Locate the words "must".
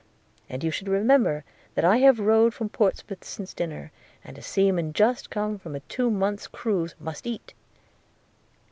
6.99-7.27